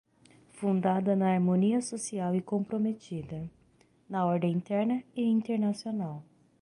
fundada 0.59 1.15
na 1.15 1.31
harmonia 1.33 1.79
social 1.79 2.33
e 2.35 2.41
comprometida, 2.41 3.47
na 4.09 4.25
ordem 4.25 4.51
interna 4.51 5.03
e 5.15 5.21
internacional 5.21 6.23